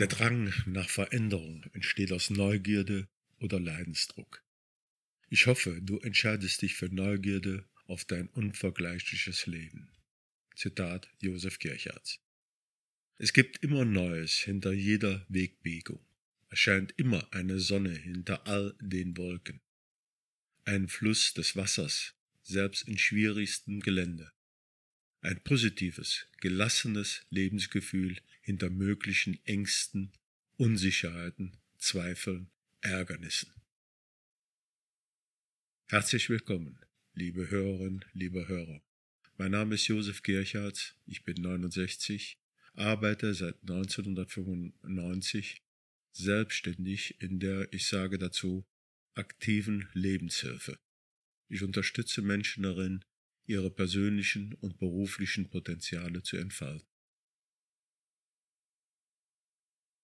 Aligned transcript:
Der 0.00 0.06
Drang 0.06 0.50
nach 0.64 0.88
Veränderung 0.88 1.62
entsteht 1.74 2.10
aus 2.10 2.30
Neugierde 2.30 3.06
oder 3.38 3.60
Leidensdruck. 3.60 4.42
Ich 5.28 5.44
hoffe, 5.44 5.78
du 5.82 5.98
entscheidest 5.98 6.62
dich 6.62 6.74
für 6.74 6.88
Neugierde 6.88 7.68
auf 7.84 8.06
dein 8.06 8.28
unvergleichliches 8.28 9.44
Leben. 9.44 9.92
Zitat 10.56 11.10
Josef 11.20 11.58
Kirchhardt. 11.58 12.18
Es 13.18 13.34
gibt 13.34 13.62
immer 13.62 13.84
Neues 13.84 14.38
hinter 14.38 14.72
jeder 14.72 15.26
Wegbiegung. 15.28 16.00
Es 16.48 16.60
scheint 16.60 16.94
immer 16.96 17.30
eine 17.34 17.58
Sonne 17.58 17.92
hinter 17.92 18.46
all 18.46 18.74
den 18.80 19.18
Wolken. 19.18 19.60
Ein 20.64 20.88
Fluss 20.88 21.34
des 21.34 21.56
Wassers, 21.56 22.14
selbst 22.42 22.88
in 22.88 22.96
schwierigsten 22.96 23.80
Gelände. 23.80 24.32
Ein 25.22 25.44
positives, 25.44 26.26
gelassenes 26.40 27.26
Lebensgefühl 27.28 28.16
hinter 28.40 28.70
möglichen 28.70 29.38
Ängsten, 29.44 30.14
Unsicherheiten, 30.56 31.58
Zweifeln, 31.76 32.50
Ärgernissen. 32.80 33.52
Herzlich 35.88 36.30
willkommen, 36.30 36.80
liebe 37.12 37.50
Hörerinnen, 37.50 38.02
liebe 38.14 38.48
Hörer. 38.48 38.82
Mein 39.36 39.50
Name 39.50 39.74
ist 39.74 39.88
Josef 39.88 40.22
Kirchhardt, 40.22 40.96
ich 41.04 41.22
bin 41.22 41.42
69, 41.42 42.38
arbeite 42.72 43.34
seit 43.34 43.60
1995 43.60 45.62
selbstständig 46.12 47.20
in 47.20 47.40
der, 47.40 47.70
ich 47.74 47.88
sage 47.88 48.16
dazu, 48.16 48.64
aktiven 49.12 49.86
Lebenshilfe. 49.92 50.78
Ich 51.48 51.62
unterstütze 51.62 52.22
Menschen 52.22 52.62
darin, 52.62 53.04
ihre 53.50 53.70
persönlichen 53.70 54.54
und 54.54 54.78
beruflichen 54.78 55.50
Potenziale 55.50 56.22
zu 56.22 56.36
entfalten. 56.36 56.86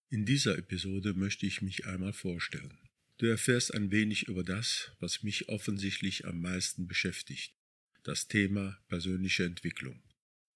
In 0.09 0.24
dieser 0.24 0.59
Episode 0.59 1.15
möchte 1.15 1.46
ich 1.46 1.62
mich 1.62 1.87
einmal 1.87 2.12
vorstellen. 2.12 2.79
Du 3.18 3.26
erfährst 3.26 3.73
ein 3.73 3.90
wenig 3.90 4.29
über 4.29 4.45
das, 4.45 4.93
was 4.98 5.23
mich 5.23 5.48
offensichtlich 5.48 6.26
am 6.26 6.40
meisten 6.40 6.87
beschäftigt, 6.87 7.54
das 8.02 8.29
Thema 8.29 8.79
persönliche 8.88 9.45
Entwicklung, 9.45 10.02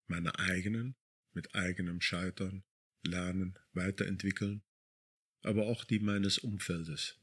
meine 0.06 0.38
eigenen, 0.38 0.94
mit 1.32 1.54
eigenem 1.54 2.00
Scheitern, 2.00 2.64
Lernen, 3.02 3.58
Weiterentwickeln, 3.72 4.62
aber 5.42 5.66
auch 5.66 5.84
die 5.84 6.00
meines 6.00 6.38
Umfeldes, 6.38 7.18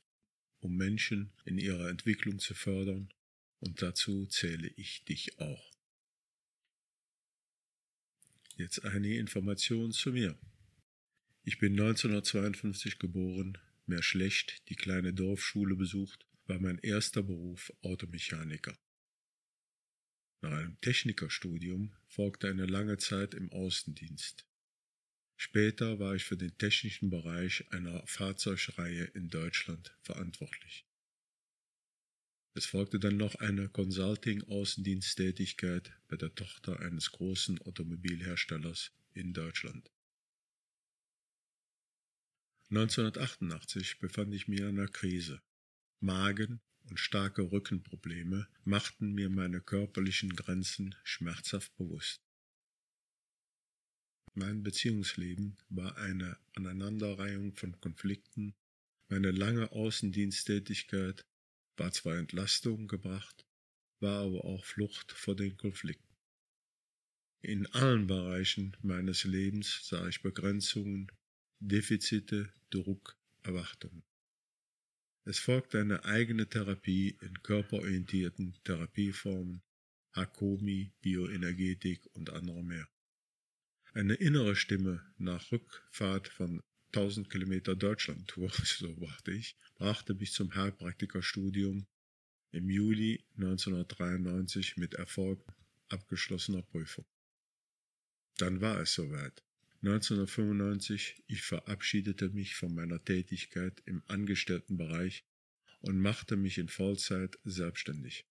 um 0.59 0.75
Menschen 0.75 1.33
in 1.45 1.57
ihrer 1.57 1.89
Entwicklung 1.89 2.39
zu 2.39 2.55
fördern, 2.55 3.13
und 3.59 3.81
dazu 3.81 4.25
zähle 4.27 4.67
ich 4.75 5.03
dich 5.05 5.39
auch. 5.39 5.71
Jetzt 8.55 8.83
einige 8.85 9.17
Informationen 9.17 9.91
zu 9.91 10.11
mir. 10.11 10.37
Ich 11.43 11.59
bin 11.59 11.73
1952 11.73 12.97
geboren, 12.97 13.57
mehr 13.85 14.01
schlecht 14.01 14.67
die 14.69 14.75
kleine 14.75 15.13
Dorfschule 15.13 15.75
besucht, 15.75 16.25
war 16.47 16.59
mein 16.59 16.79
erster 16.79 17.21
Beruf 17.21 17.71
Automechaniker. 17.81 18.77
Nach 20.41 20.51
einem 20.51 20.79
Technikerstudium 20.81 21.93
folgte 22.07 22.49
eine 22.49 22.65
lange 22.65 22.97
Zeit 22.97 23.33
im 23.33 23.51
Außendienst. 23.51 24.47
Später 25.35 25.99
war 25.99 26.15
ich 26.15 26.23
für 26.23 26.37
den 26.37 26.57
technischen 26.57 27.11
Bereich 27.11 27.71
einer 27.71 28.05
Fahrzeugreihe 28.07 29.03
in 29.13 29.29
Deutschland 29.29 29.95
verantwortlich. 30.01 30.86
Es 32.57 32.65
folgte 32.65 32.99
dann 32.99 33.17
noch 33.17 33.35
eine 33.35 33.69
Consulting-Außendiensttätigkeit 33.69 35.91
bei 36.07 36.17
der 36.17 36.33
Tochter 36.33 36.79
eines 36.79 37.11
großen 37.11 37.61
Automobilherstellers 37.61 38.91
in 39.13 39.31
Deutschland. 39.31 39.91
1988 42.71 43.99
befand 43.99 44.33
ich 44.33 44.47
mich 44.47 44.61
in 44.61 44.69
einer 44.69 44.87
Krise. 44.87 45.39
Magen 45.99 46.59
und 46.89 46.99
starke 46.99 47.51
Rückenprobleme 47.51 48.47
machten 48.63 49.13
mir 49.13 49.29
meine 49.29 49.61
körperlichen 49.61 50.35
Grenzen 50.35 50.95
schmerzhaft 51.03 51.77
bewusst. 51.77 52.23
Mein 54.33 54.63
Beziehungsleben 54.63 55.57
war 55.69 55.95
eine 55.97 56.39
Aneinanderreihung 56.55 57.53
von 57.53 57.79
Konflikten, 57.79 58.55
meine 59.09 59.29
lange 59.29 59.71
Außendiensttätigkeit 59.71 61.23
war 61.77 61.91
zwar 61.91 62.17
Entlastung 62.17 62.87
gebracht, 62.87 63.45
war 63.99 64.25
aber 64.25 64.45
auch 64.45 64.65
Flucht 64.65 65.11
vor 65.11 65.35
den 65.35 65.57
Konflikten. 65.57 66.15
In 67.41 67.67
allen 67.67 68.07
Bereichen 68.07 68.75
meines 68.81 69.23
Lebens 69.23 69.87
sah 69.87 70.07
ich 70.07 70.21
Begrenzungen, 70.21 71.11
Defizite, 71.59 72.51
Druck, 72.69 73.17
Erwartungen. 73.43 74.03
Es 75.23 75.39
folgt 75.39 75.75
eine 75.75 76.05
eigene 76.05 76.47
Therapie 76.47 77.17
in 77.21 77.41
körperorientierten 77.43 78.57
Therapieformen, 78.63 79.61
Hakomi, 80.13 80.93
Bioenergetik 81.01 82.05
und 82.15 82.29
andere 82.29 82.63
mehr. 82.63 82.87
Eine 83.93 84.15
innere 84.15 84.55
Stimme 84.55 85.05
nach 85.17 85.51
Rückfahrt 85.51 86.27
von 86.27 86.61
1000 86.93 87.29
Kilometer 87.29 87.75
Deutschlandtour, 87.75 88.49
so 88.63 88.93
brachte 88.95 89.31
ich, 89.31 89.55
brachte 89.75 90.13
mich 90.13 90.31
zum 90.31 90.53
Heilpraktikerstudium 90.55 91.85
im 92.51 92.69
Juli 92.69 93.23
1993 93.35 94.77
mit 94.77 94.93
Erfolg 94.95 95.43
abgeschlossener 95.89 96.61
Prüfung. 96.61 97.05
Dann 98.37 98.61
war 98.61 98.79
es 98.79 98.93
soweit. 98.93 99.43
1995, 99.83 101.23
ich 101.27 101.43
verabschiedete 101.43 102.29
mich 102.29 102.55
von 102.55 102.73
meiner 102.73 103.03
Tätigkeit 103.03 103.81
im 103.85 104.01
Angestelltenbereich 104.07 105.23
und 105.81 105.99
machte 105.99 106.35
mich 106.35 106.57
in 106.57 106.67
Vollzeit 106.67 107.37
selbstständig. 107.43 108.25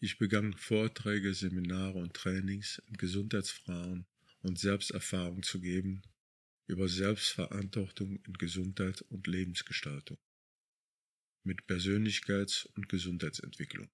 Ich 0.00 0.18
begann 0.18 0.52
Vorträge, 0.54 1.34
Seminare 1.34 1.98
und 1.98 2.14
Trainings 2.14 2.82
in 2.86 2.96
Gesundheitsfragen 2.96 4.06
und 4.42 4.58
Selbsterfahrung 4.58 5.42
zu 5.42 5.60
geben 5.60 6.02
über 6.68 6.88
Selbstverantwortung 6.88 8.22
in 8.24 8.34
Gesundheit 8.34 9.02
und 9.02 9.26
Lebensgestaltung 9.26 10.18
mit 11.42 11.62
Persönlichkeits- 11.62 12.66
und 12.74 12.88
Gesundheitsentwicklung. 12.88 13.90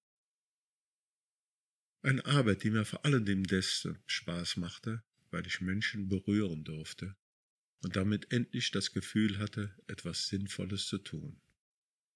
Eine 2.03 2.27
Arbeit, 2.27 2.65
die 2.65 2.71
mir 2.71 2.85
vor 2.85 3.05
allem 3.05 3.45
desto 3.45 3.97
Spaß 4.07 4.57
machte, 4.57 5.03
weil 5.31 5.47
ich 5.47 5.61
Menschen 5.61 6.09
berühren 6.09 6.65
durfte 6.65 7.17
und 7.83 7.97
damit 7.97 8.33
endlich 8.33 8.73
das 8.73 8.93
Gefühl 8.93 9.39
hatte, 9.39 9.75
etwas 9.87 10.27
Sinnvolles 10.27 10.87
zu 10.87 10.99
tun. 10.99 11.41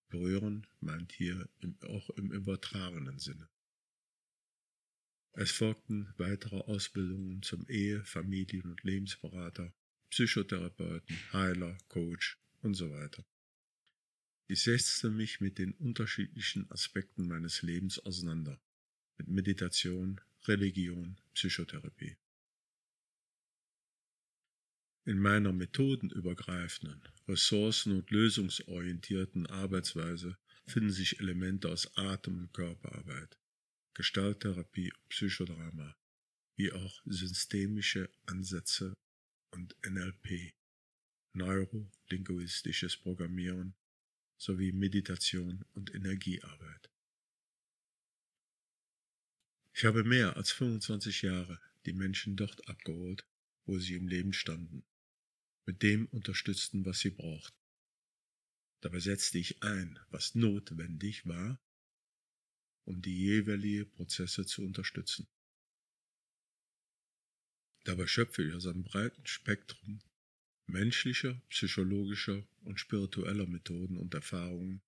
Berühren 0.08 0.66
meint 0.80 1.12
hier 1.12 1.48
auch 1.82 2.10
im 2.10 2.32
übertragenen 2.32 3.19
Sinne. 3.19 3.48
Es 5.32 5.52
folgten 5.52 6.12
weitere 6.16 6.56
Ausbildungen 6.56 7.42
zum 7.42 7.69
Ehe-, 7.69 8.04
Familien- 8.04 8.70
und 8.70 8.82
Lebensberater, 8.82 9.72
Psychotherapeuten, 10.10 11.16
Heiler, 11.32 11.76
Coach 11.88 12.38
und 12.62 12.74
so 12.74 12.91
weiter. 12.91 13.24
Ich 14.46 14.62
setzte 14.62 15.10
mich 15.10 15.41
mit 15.41 15.58
den 15.58 15.72
unterschiedlichen 15.74 16.70
Aspekten 16.70 17.28
meines 17.28 17.62
Lebens 17.62 17.98
auseinander, 17.98 18.58
mit 19.19 19.28
Meditation, 19.28 20.20
Religion, 20.46 21.19
Psychotherapie. 21.34 22.16
In 25.04 25.19
meiner 25.19 25.52
methodenübergreifenden, 25.52 27.02
ressourcen- 27.26 27.92
und 27.92 28.10
lösungsorientierten 28.10 29.46
Arbeitsweise 29.46 30.38
finden 30.66 30.92
sich 30.92 31.19
Elemente 31.20 31.70
aus 31.70 31.96
Atem- 31.96 32.38
und 32.38 32.52
Körperarbeit, 32.52 33.38
Gestalttherapie 33.94 34.92
und 34.92 35.08
Psychodrama, 35.08 35.94
wie 36.56 36.72
auch 36.72 37.02
systemische 37.04 38.10
Ansätze 38.26 38.94
und 39.50 39.76
NLP, 39.84 40.55
neurolinguistisches 41.32 42.96
Programmieren 42.96 43.75
sowie 44.37 44.72
Meditation 44.72 45.64
und 45.75 45.94
Energiearbeit. 45.94 46.90
Ich 49.72 49.84
habe 49.84 50.05
mehr 50.05 50.37
als 50.37 50.50
25 50.52 51.22
Jahre 51.22 51.61
die 51.87 51.93
Menschen 51.93 52.37
dort 52.37 52.69
abgeholt, 52.69 53.26
wo 53.64 53.78
sie 53.78 53.94
im 53.94 54.08
Leben 54.08 54.32
standen 54.32 54.84
mit 55.69 55.82
dem 55.82 56.06
unterstützten, 56.06 56.87
was 56.87 57.00
sie 57.00 57.11
brauchten. 57.11 57.56
Dabei 58.81 59.00
setzte 59.00 59.38
ich 59.38 59.62
ein, 59.62 59.99
was 60.08 60.34
notwendig 60.34 61.26
war, 61.26 61.61
um 62.84 63.02
die 63.02 63.14
jeweiligen 63.14 63.90
Prozesse 63.90 64.46
zu 64.46 64.62
unterstützen. 64.62 65.28
Dabei 67.88 68.06
schöpfe 68.06 68.43
ich 68.43 68.52
aus 68.52 68.67
einem 68.67 68.85
breiten 68.85 69.26
Spektrum 69.26 70.02
menschlicher, 70.67 71.40
psychologischer 71.49 72.46
und 72.64 72.79
spiritueller 72.79 73.46
Methoden 73.46 73.96
und 73.96 74.12
Erfahrungen 74.12 74.82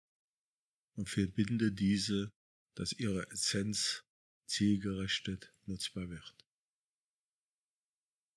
und 0.97 1.08
verbinde 1.08 1.73
diese, 1.73 2.31
dass 2.75 2.93
ihre 2.93 3.26
Essenz 3.31 4.05
zielgerechtet 4.44 5.50
nutzbar 5.64 6.11
wird. 6.11 6.35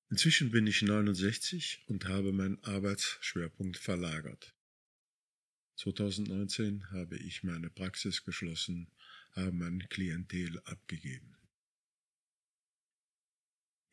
Inzwischen 0.09 0.49
bin 0.49 0.65
ich 0.65 0.81
69 0.81 1.83
und 1.87 2.05
habe 2.05 2.31
meinen 2.31 2.63
Arbeitsschwerpunkt 2.63 3.75
verlagert. 3.75 4.55
2019 5.75 6.89
habe 6.91 7.17
ich 7.17 7.43
meine 7.43 7.69
Praxis 7.69 8.23
geschlossen, 8.23 8.89
habe 9.31 9.51
mein 9.51 9.89
Klientel 9.89 10.61
abgegeben. 10.61 11.35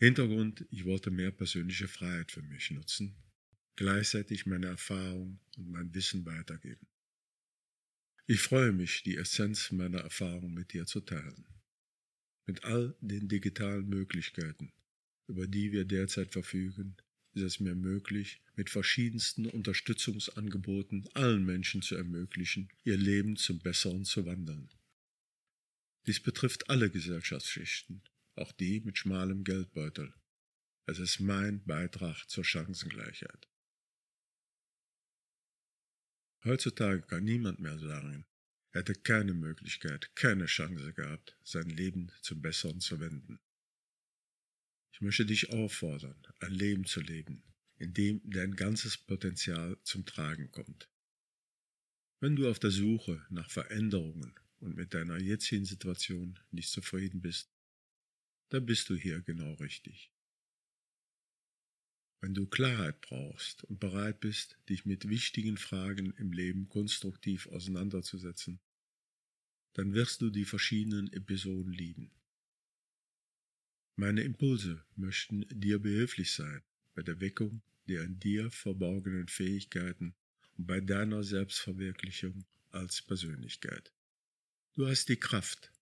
Hintergrund, 0.00 0.64
ich 0.70 0.86
wollte 0.86 1.10
mehr 1.10 1.30
persönliche 1.30 1.86
Freiheit 1.86 2.32
für 2.32 2.40
mich 2.40 2.70
nutzen, 2.70 3.14
gleichzeitig 3.76 4.46
meine 4.46 4.68
Erfahrung 4.68 5.38
und 5.58 5.70
mein 5.70 5.94
Wissen 5.94 6.24
weitergeben. 6.24 6.86
Ich 8.26 8.40
freue 8.40 8.72
mich, 8.72 9.02
die 9.02 9.16
Essenz 9.16 9.70
meiner 9.72 10.00
Erfahrung 10.00 10.54
mit 10.54 10.72
dir 10.72 10.86
zu 10.86 11.00
teilen. 11.02 11.44
Mit 12.46 12.64
all 12.64 12.96
den 13.02 13.28
digitalen 13.28 13.90
Möglichkeiten, 13.90 14.72
über 15.26 15.46
die 15.46 15.70
wir 15.70 15.84
derzeit 15.84 16.32
verfügen, 16.32 16.96
ist 17.34 17.42
es 17.42 17.60
mir 17.60 17.74
möglich, 17.74 18.40
mit 18.56 18.70
verschiedensten 18.70 19.44
Unterstützungsangeboten 19.46 21.08
allen 21.12 21.44
Menschen 21.44 21.82
zu 21.82 21.94
ermöglichen, 21.94 22.70
ihr 22.84 22.96
Leben 22.96 23.36
zum 23.36 23.58
Besseren 23.58 24.06
zu 24.06 24.24
wandeln. 24.24 24.70
Dies 26.06 26.20
betrifft 26.20 26.70
alle 26.70 26.88
Gesellschaftsschichten, 26.88 28.02
auch 28.40 28.52
die 28.52 28.80
mit 28.80 28.98
schmalem 28.98 29.44
Geldbeutel. 29.44 30.14
Es 30.86 30.98
ist 30.98 31.20
mein 31.20 31.64
Beitrag 31.64 32.28
zur 32.28 32.44
Chancengleichheit. 32.44 33.48
Heutzutage 36.44 37.02
kann 37.02 37.24
niemand 37.24 37.60
mehr 37.60 37.78
sagen, 37.78 38.24
er 38.72 38.80
hätte 38.80 38.94
keine 38.94 39.34
Möglichkeit, 39.34 40.14
keine 40.14 40.46
Chance 40.46 40.92
gehabt, 40.94 41.36
sein 41.42 41.68
Leben 41.68 42.10
zum 42.22 42.40
Besseren 42.40 42.80
zu 42.80 42.98
wenden. 42.98 43.40
Ich 44.92 45.00
möchte 45.00 45.26
dich 45.26 45.50
auffordern, 45.50 46.22
ein 46.40 46.52
Leben 46.52 46.84
zu 46.84 47.00
leben, 47.00 47.42
in 47.76 47.92
dem 47.92 48.20
dein 48.24 48.56
ganzes 48.56 48.96
Potenzial 48.96 49.78
zum 49.82 50.06
Tragen 50.06 50.50
kommt. 50.50 50.88
Wenn 52.20 52.36
du 52.36 52.48
auf 52.48 52.58
der 52.58 52.70
Suche 52.70 53.24
nach 53.30 53.50
Veränderungen 53.50 54.34
und 54.58 54.76
mit 54.76 54.94
deiner 54.94 55.18
jetzigen 55.18 55.64
Situation 55.64 56.38
nicht 56.50 56.70
zufrieden 56.70 57.20
bist, 57.20 57.50
dann 58.50 58.66
bist 58.66 58.88
du 58.88 58.94
hier 58.94 59.20
genau 59.22 59.54
richtig. 59.54 60.12
Wenn 62.20 62.34
du 62.34 62.46
Klarheit 62.46 63.00
brauchst 63.00 63.64
und 63.64 63.80
bereit 63.80 64.20
bist, 64.20 64.58
dich 64.68 64.84
mit 64.84 65.08
wichtigen 65.08 65.56
Fragen 65.56 66.12
im 66.18 66.32
Leben 66.32 66.68
konstruktiv 66.68 67.46
auseinanderzusetzen, 67.46 68.60
dann 69.72 69.94
wirst 69.94 70.20
du 70.20 70.30
die 70.30 70.44
verschiedenen 70.44 71.10
Episoden 71.12 71.72
lieben. 71.72 72.10
Meine 73.96 74.22
Impulse 74.22 74.84
möchten 74.96 75.46
dir 75.48 75.78
behilflich 75.78 76.32
sein 76.32 76.62
bei 76.94 77.02
der 77.02 77.20
Weckung 77.20 77.62
der 77.90 78.04
in 78.04 78.20
dir 78.20 78.50
verborgenen 78.52 79.26
Fähigkeiten 79.26 80.14
und 80.56 80.66
bei 80.66 80.80
deiner 80.80 81.24
Selbstverwirklichung 81.24 82.44
als 82.70 83.02
Persönlichkeit. 83.02 83.92
Du 84.74 84.86
hast 84.86 85.08
die 85.08 85.16
Kraft, 85.16 85.72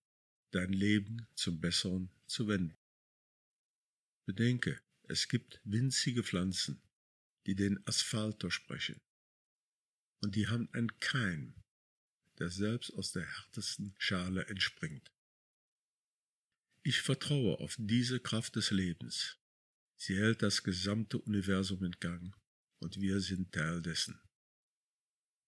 dein 0.49 0.73
Leben 0.73 1.27
zum 1.35 1.61
Besseren 1.61 2.09
zu 2.29 2.47
wenden. 2.47 2.77
Bedenke, 4.25 4.79
es 5.03 5.27
gibt 5.27 5.59
winzige 5.63 6.23
Pflanzen, 6.23 6.81
die 7.45 7.55
den 7.55 7.85
Asphalt 7.87 8.43
durchsprechen. 8.43 9.01
Und 10.21 10.35
die 10.35 10.47
haben 10.47 10.69
einen 10.73 10.99
Keim, 10.99 11.55
der 12.37 12.49
selbst 12.49 12.93
aus 12.93 13.11
der 13.11 13.25
härtesten 13.25 13.95
Schale 13.97 14.45
entspringt. 14.47 15.11
Ich 16.83 17.01
vertraue 17.01 17.59
auf 17.59 17.75
diese 17.79 18.19
Kraft 18.19 18.55
des 18.55 18.71
Lebens. 18.71 19.37
Sie 19.97 20.17
hält 20.17 20.41
das 20.43 20.63
gesamte 20.63 21.17
Universum 21.17 21.83
in 21.83 21.91
Gang 21.99 22.35
und 22.79 23.01
wir 23.01 23.19
sind 23.19 23.51
Teil 23.51 23.81
dessen. 23.81 24.21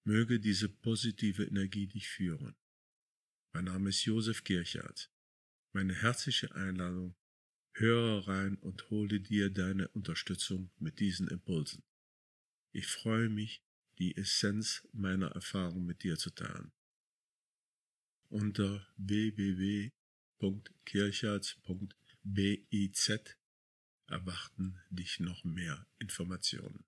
Möge 0.04 0.40
diese 0.40 0.68
positive 0.68 1.46
Energie 1.46 1.88
dich 1.88 2.10
führen. 2.10 2.56
Mein 3.54 3.66
Name 3.66 3.90
ist 3.90 4.04
Josef 4.06 4.44
Kirchhardt. 4.44 5.11
Meine 5.72 5.94
herzliche 5.94 6.54
Einladung, 6.56 7.16
höre 7.74 8.28
rein 8.28 8.58
und 8.58 8.90
hole 8.90 9.20
dir 9.20 9.50
deine 9.50 9.88
Unterstützung 9.90 10.72
mit 10.78 11.00
diesen 11.00 11.28
Impulsen. 11.28 11.84
Ich 12.72 12.88
freue 12.88 13.30
mich, 13.30 13.64
die 13.98 14.18
Essenz 14.18 14.88
meiner 14.92 15.32
Erfahrung 15.32 15.86
mit 15.86 16.04
dir 16.04 16.18
zu 16.18 16.32
teilen. 16.32 16.72
Unter 18.30 18.88
www 18.98 19.92
www.kirchhardt.biz 20.42 23.12
erwarten 24.08 24.80
dich 24.90 25.20
noch 25.20 25.44
mehr 25.44 25.86
Informationen. 26.00 26.84